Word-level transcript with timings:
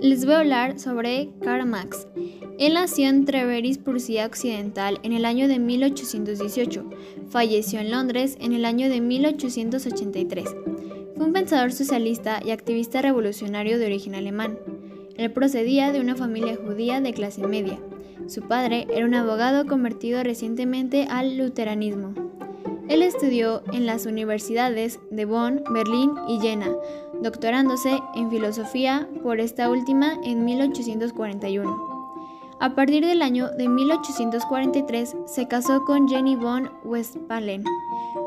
Les 0.00 0.24
voy 0.24 0.34
a 0.34 0.38
hablar 0.38 0.78
sobre 0.78 1.30
Karl 1.42 1.66
Marx. 1.66 2.06
Él 2.56 2.74
nació 2.74 3.08
en 3.08 3.24
Treveris, 3.24 3.78
Prusia 3.78 4.26
Occidental, 4.26 5.00
en 5.02 5.12
el 5.12 5.24
año 5.24 5.48
de 5.48 5.58
1818. 5.58 6.88
Falleció 7.30 7.80
en 7.80 7.90
Londres 7.90 8.36
en 8.40 8.52
el 8.52 8.64
año 8.64 8.88
de 8.88 9.00
1883. 9.00 10.54
Fue 11.16 11.26
un 11.26 11.32
pensador 11.32 11.72
socialista 11.72 12.40
y 12.44 12.52
activista 12.52 13.02
revolucionario 13.02 13.76
de 13.78 13.86
origen 13.86 14.14
alemán. 14.14 14.56
Él 15.16 15.32
procedía 15.32 15.90
de 15.90 16.00
una 16.00 16.14
familia 16.14 16.56
judía 16.56 17.00
de 17.00 17.12
clase 17.12 17.44
media. 17.44 17.80
Su 18.28 18.42
padre 18.42 18.86
era 18.94 19.04
un 19.04 19.14
abogado 19.14 19.66
convertido 19.66 20.22
recientemente 20.22 21.08
al 21.10 21.36
luteranismo. 21.36 22.27
Él 22.88 23.02
estudió 23.02 23.62
en 23.72 23.84
las 23.84 24.06
universidades 24.06 24.98
de 25.10 25.26
Bonn, 25.26 25.62
Berlín 25.70 26.14
y 26.26 26.40
Jena, 26.40 26.70
doctorándose 27.22 28.00
en 28.14 28.30
filosofía 28.30 29.08
por 29.22 29.40
esta 29.40 29.68
última 29.68 30.14
en 30.24 30.44
1841. 30.44 31.98
A 32.60 32.74
partir 32.74 33.06
del 33.06 33.22
año 33.22 33.50
de 33.50 33.68
1843 33.68 35.16
se 35.26 35.46
casó 35.46 35.84
con 35.84 36.08
Jenny 36.08 36.34
von 36.34 36.70
Westphalen, 36.82 37.62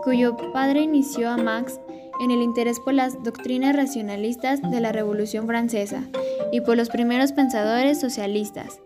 cuyo 0.03 0.37
padre 0.53 0.81
inició 0.81 1.29
a 1.29 1.37
Max 1.37 1.79
en 2.21 2.29
el 2.29 2.41
interés 2.41 2.79
por 2.79 2.93
las 2.93 3.23
doctrinas 3.23 3.75
racionalistas 3.75 4.61
de 4.61 4.79
la 4.79 4.91
Revolución 4.91 5.47
Francesa 5.47 6.03
y 6.51 6.61
por 6.61 6.77
los 6.77 6.89
primeros 6.89 7.31
pensadores 7.31 7.99
socialistas. 7.99 8.79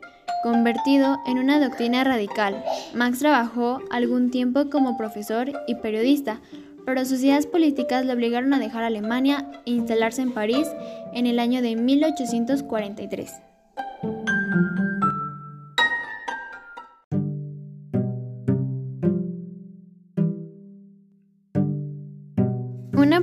Convertido 0.45 1.17
en 1.25 1.39
una 1.39 1.59
doctrina 1.59 2.03
radical, 2.03 2.63
Max 2.93 3.17
trabajó 3.17 3.79
algún 3.89 4.29
tiempo 4.29 4.69
como 4.69 4.95
profesor 4.95 5.51
y 5.65 5.73
periodista, 5.73 6.39
pero 6.85 7.03
sus 7.03 7.23
ideas 7.23 7.47
políticas 7.47 8.05
le 8.05 8.13
obligaron 8.13 8.53
a 8.53 8.59
dejar 8.59 8.83
Alemania 8.83 9.49
e 9.65 9.71
instalarse 9.71 10.21
en 10.21 10.35
París 10.35 10.67
en 11.13 11.25
el 11.25 11.39
año 11.39 11.63
de 11.63 11.75
1843. 11.75 13.41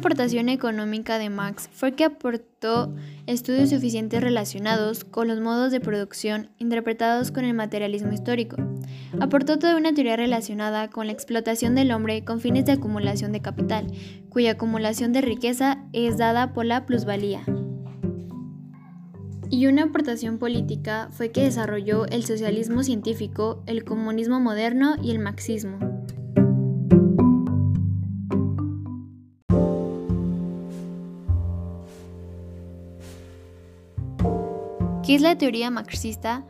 Aportación 0.02 0.48
económica 0.48 1.16
de 1.16 1.30
Marx 1.30 1.70
fue 1.72 1.92
que 1.92 2.02
aportó 2.02 2.92
estudios 3.28 3.70
suficientes 3.70 4.20
relacionados 4.20 5.04
con 5.04 5.28
los 5.28 5.38
modos 5.38 5.70
de 5.70 5.78
producción 5.78 6.50
interpretados 6.58 7.30
con 7.30 7.44
el 7.44 7.54
materialismo 7.54 8.12
histórico. 8.12 8.56
Aportó 9.20 9.60
toda 9.60 9.76
una 9.76 9.94
teoría 9.94 10.16
relacionada 10.16 10.90
con 10.90 11.06
la 11.06 11.12
explotación 11.12 11.76
del 11.76 11.92
hombre 11.92 12.24
con 12.24 12.40
fines 12.40 12.64
de 12.64 12.72
acumulación 12.72 13.30
de 13.30 13.42
capital, 13.42 13.86
cuya 14.28 14.52
acumulación 14.52 15.12
de 15.12 15.20
riqueza 15.20 15.84
es 15.92 16.18
dada 16.18 16.52
por 16.52 16.64
la 16.64 16.84
plusvalía. 16.84 17.44
Y 19.50 19.68
una 19.68 19.84
aportación 19.84 20.38
política 20.38 21.10
fue 21.12 21.30
que 21.30 21.44
desarrolló 21.44 22.06
el 22.06 22.24
socialismo 22.24 22.82
científico, 22.82 23.62
el 23.66 23.84
comunismo 23.84 24.40
moderno 24.40 24.96
y 25.00 25.12
el 25.12 25.20
marxismo. 25.20 25.91
¿Qué 35.12 35.16
es 35.16 35.20
la 35.20 35.36
teoría 35.36 35.70
marxista? 35.70 36.42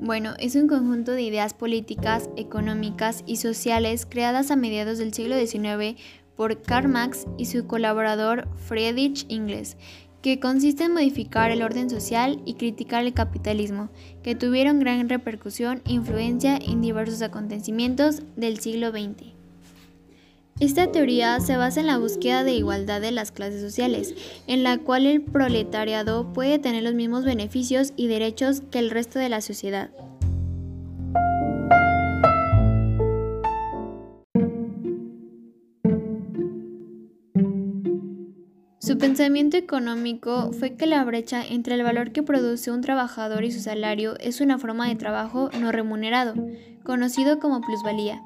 Bueno, 0.00 0.34
es 0.40 0.56
un 0.56 0.66
conjunto 0.66 1.12
de 1.12 1.22
ideas 1.22 1.54
políticas, 1.54 2.28
económicas 2.34 3.22
y 3.26 3.36
sociales 3.36 4.06
creadas 4.10 4.50
a 4.50 4.56
mediados 4.56 4.98
del 4.98 5.14
siglo 5.14 5.36
XIX 5.38 5.96
por 6.34 6.60
Karl 6.60 6.88
Marx 6.88 7.28
y 7.36 7.44
su 7.44 7.68
colaborador 7.68 8.48
Friedrich 8.56 9.24
Engels, 9.28 9.76
que 10.20 10.40
consiste 10.40 10.82
en 10.82 10.94
modificar 10.94 11.52
el 11.52 11.62
orden 11.62 11.88
social 11.88 12.42
y 12.44 12.54
criticar 12.54 13.06
el 13.06 13.14
capitalismo, 13.14 13.88
que 14.24 14.34
tuvieron 14.34 14.80
gran 14.80 15.08
repercusión 15.08 15.80
e 15.86 15.92
influencia 15.92 16.56
en 16.56 16.82
diversos 16.82 17.22
acontecimientos 17.22 18.22
del 18.34 18.58
siglo 18.58 18.90
XX. 18.90 19.37
Esta 20.60 20.90
teoría 20.90 21.38
se 21.38 21.56
basa 21.56 21.78
en 21.78 21.86
la 21.86 21.98
búsqueda 21.98 22.42
de 22.42 22.52
igualdad 22.52 23.00
de 23.00 23.12
las 23.12 23.30
clases 23.30 23.60
sociales, 23.60 24.14
en 24.48 24.64
la 24.64 24.78
cual 24.78 25.06
el 25.06 25.22
proletariado 25.22 26.32
puede 26.32 26.58
tener 26.58 26.82
los 26.82 26.94
mismos 26.94 27.24
beneficios 27.24 27.92
y 27.94 28.08
derechos 28.08 28.62
que 28.72 28.80
el 28.80 28.90
resto 28.90 29.20
de 29.20 29.28
la 29.28 29.40
sociedad. 29.40 29.90
Su 38.80 38.98
pensamiento 38.98 39.56
económico 39.56 40.50
fue 40.52 40.74
que 40.74 40.86
la 40.86 41.04
brecha 41.04 41.44
entre 41.46 41.74
el 41.74 41.84
valor 41.84 42.10
que 42.10 42.24
produce 42.24 42.72
un 42.72 42.80
trabajador 42.80 43.44
y 43.44 43.52
su 43.52 43.60
salario 43.60 44.18
es 44.18 44.40
una 44.40 44.58
forma 44.58 44.88
de 44.88 44.96
trabajo 44.96 45.50
no 45.60 45.70
remunerado, 45.70 46.34
conocido 46.82 47.38
como 47.38 47.60
plusvalía. 47.60 48.22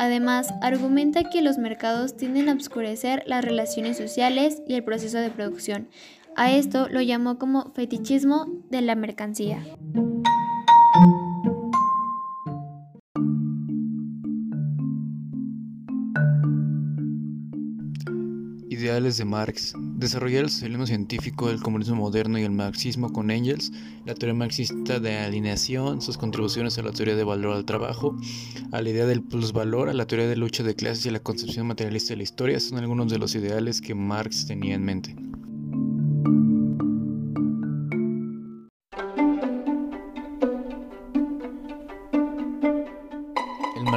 Además, 0.00 0.54
argumenta 0.62 1.24
que 1.24 1.42
los 1.42 1.58
mercados 1.58 2.16
tienden 2.16 2.48
a 2.48 2.52
obscurecer 2.52 3.24
las 3.26 3.44
relaciones 3.44 3.96
sociales 3.96 4.62
y 4.68 4.74
el 4.74 4.84
proceso 4.84 5.18
de 5.18 5.28
producción. 5.28 5.88
A 6.36 6.52
esto 6.52 6.88
lo 6.88 7.02
llamó 7.02 7.36
como 7.36 7.72
fetichismo 7.72 8.46
de 8.70 8.80
la 8.80 8.94
mercancía. 8.94 9.60
Ideales 18.70 19.18
de 19.18 19.24
Marx. 19.24 19.74
Desarrollar 19.98 20.44
el 20.44 20.50
socialismo 20.50 20.86
científico, 20.86 21.50
el 21.50 21.60
comunismo 21.60 21.96
moderno 21.96 22.38
y 22.38 22.44
el 22.44 22.52
marxismo 22.52 23.12
con 23.12 23.32
Engels, 23.32 23.72
la 24.06 24.14
teoría 24.14 24.32
marxista 24.32 25.00
de 25.00 25.18
alineación, 25.18 26.00
sus 26.02 26.16
contribuciones 26.16 26.78
a 26.78 26.82
la 26.82 26.92
teoría 26.92 27.16
de 27.16 27.24
valor 27.24 27.56
al 27.56 27.64
trabajo, 27.64 28.16
a 28.70 28.80
la 28.80 28.90
idea 28.90 29.06
del 29.06 29.24
plusvalor, 29.24 29.88
a 29.88 29.94
la 29.94 30.06
teoría 30.06 30.28
de 30.28 30.36
lucha 30.36 30.62
de 30.62 30.76
clases 30.76 31.04
y 31.04 31.08
a 31.08 31.12
la 31.12 31.18
concepción 31.18 31.66
materialista 31.66 32.10
de 32.10 32.18
la 32.18 32.22
historia 32.22 32.60
son 32.60 32.78
algunos 32.78 33.10
de 33.10 33.18
los 33.18 33.34
ideales 33.34 33.80
que 33.80 33.96
Marx 33.96 34.46
tenía 34.46 34.76
en 34.76 34.84
mente. 34.84 35.27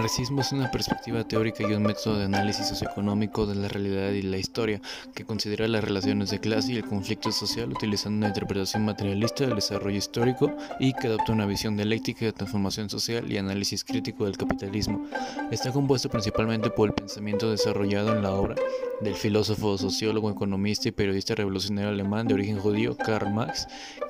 Marxismo 0.01 0.41
es 0.41 0.51
una 0.51 0.71
perspectiva 0.71 1.23
teórica 1.23 1.61
y 1.61 1.73
un 1.73 1.83
método 1.83 2.17
de 2.17 2.25
análisis 2.25 2.67
socioeconómico 2.67 3.45
de 3.45 3.53
la 3.53 3.67
realidad 3.67 4.09
y 4.09 4.23
la 4.23 4.39
historia, 4.39 4.81
que 5.13 5.25
considera 5.25 5.67
las 5.67 5.83
relaciones 5.83 6.31
de 6.31 6.39
clase 6.39 6.73
y 6.73 6.77
el 6.77 6.85
conflicto 6.85 7.31
social 7.31 7.69
utilizando 7.69 8.17
una 8.17 8.29
interpretación 8.29 8.83
materialista 8.83 9.45
del 9.45 9.57
desarrollo 9.57 9.97
histórico 9.97 10.57
y 10.79 10.93
que 10.93 11.05
adopta 11.05 11.33
una 11.33 11.45
visión 11.45 11.77
dialéctica 11.77 12.25
de 12.25 12.31
transformación 12.31 12.89
social 12.89 13.31
y 13.31 13.37
análisis 13.37 13.83
crítico 13.83 14.25
del 14.25 14.37
capitalismo. 14.37 15.05
Está 15.51 15.71
compuesto 15.71 16.09
principalmente 16.09 16.71
por 16.71 16.89
el 16.89 16.95
pensamiento 16.95 17.51
desarrollado 17.51 18.15
en 18.15 18.23
la 18.23 18.31
obra 18.31 18.55
del 19.01 19.13
filósofo, 19.13 19.77
sociólogo, 19.77 20.31
economista 20.31 20.89
y 20.89 20.93
periodista 20.93 21.35
revolucionario 21.35 21.91
alemán 21.91 22.27
de 22.27 22.33
origen 22.33 22.57
judío 22.57 22.97
Karl 22.97 23.31
Marx, 23.31 23.67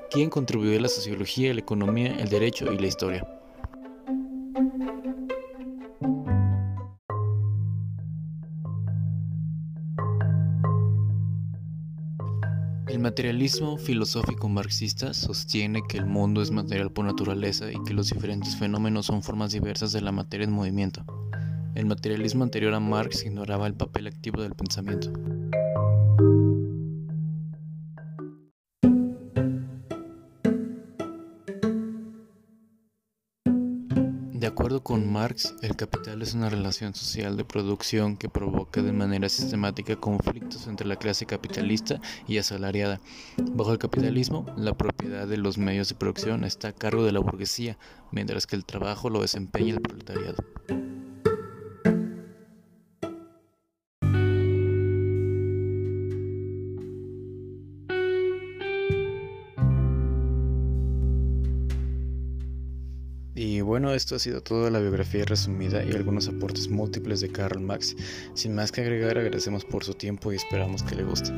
quien 0.10 0.30
contribuyó 0.30 0.78
a 0.78 0.84
la 0.84 0.88
sociología, 0.88 1.54
la 1.54 1.60
economía, 1.60 2.16
el 2.18 2.30
derecho 2.30 2.72
y 2.72 2.78
la 2.78 2.88
historia. 2.88 3.28
El 12.92 13.00
materialismo 13.00 13.78
filosófico 13.78 14.50
marxista 14.50 15.14
sostiene 15.14 15.82
que 15.88 15.98
el 15.98 16.06
mundo 16.06 16.42
es 16.42 16.52
material 16.52 16.92
por 16.92 17.06
naturaleza 17.06 17.72
y 17.72 17.82
que 17.86 17.94
los 17.94 18.10
diferentes 18.10 18.58
fenómenos 18.58 19.06
son 19.06 19.24
formas 19.24 19.54
diversas 19.54 19.94
de 19.94 20.02
la 20.02 20.12
materia 20.12 20.44
en 20.44 20.52
movimiento. 20.52 21.06
El 21.74 21.86
materialismo 21.86 22.44
anterior 22.44 22.74
a 22.74 22.82
Marx 22.82 23.24
ignoraba 23.26 23.66
el 23.66 23.76
papel 23.76 24.08
activo 24.08 24.42
del 24.42 24.56
pensamiento. 24.56 25.10
Acuerdo 34.52 34.84
con 34.84 35.12
Marx, 35.12 35.56
el 35.62 35.78
capital 35.78 36.22
es 36.22 36.34
una 36.34 36.50
relación 36.50 36.94
social 36.94 37.38
de 37.38 37.46
producción 37.46 38.18
que 38.18 38.28
provoca 38.28 38.82
de 38.82 38.92
manera 38.92 39.30
sistemática 39.30 39.96
conflictos 39.96 40.68
entre 40.68 40.88
la 40.88 40.98
clase 40.98 41.26
capitalista 41.26 42.02
y 42.28 42.38
asalariada. 42.38 43.00
Bajo 43.38 43.72
el 43.72 43.80
capitalismo, 43.80 44.46
la 44.58 44.74
propiedad 44.74 45.26
de 45.26 45.38
los 45.38 45.58
medios 45.58 45.88
de 45.88 45.96
producción 45.96 46.44
está 46.44 46.70
a 46.70 46.74
cargo 46.74 47.06
de 47.06 47.14
la 47.14 47.20
burguesía, 47.20 47.78
mientras 48.12 48.46
que 48.46 48.58
el 48.58 48.66
trabajo 48.66 49.10
lo 49.10 49.22
desempeña 49.22 49.74
el 49.74 49.82
proletariado. 49.82 50.44
Y 63.44 63.62
bueno, 63.62 63.92
esto 63.92 64.16
ha 64.16 64.20
sido 64.20 64.42
toda 64.42 64.70
la 64.70 64.78
biografía 64.78 65.26
resumida 65.26 65.84
y 65.84 65.94
algunos 65.94 66.28
aportes 66.28 66.70
múltiples 66.70 67.22
de 67.22 67.32
Karl 67.32 67.60
Marx. 67.60 67.96
Sin 68.36 68.54
más 68.54 68.72
que 68.72 68.82
agregar, 68.82 69.18
agradecemos 69.18 69.66
por 69.66 69.84
su 69.84 69.96
tiempo 69.96 70.32
y 70.32 70.36
esperamos 70.36 70.84
que 70.84 70.94
le 70.94 71.04
guste. 71.04 71.32